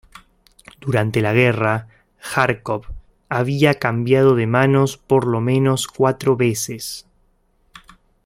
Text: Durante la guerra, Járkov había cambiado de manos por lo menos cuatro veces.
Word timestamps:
Durante 0.79 1.21
la 1.21 1.31
guerra, 1.33 1.87
Járkov 2.23 2.87
había 3.29 3.75
cambiado 3.75 4.33
de 4.33 4.47
manos 4.47 4.97
por 4.97 5.27
lo 5.27 5.41
menos 5.41 5.85
cuatro 5.87 6.35
veces. 6.35 7.05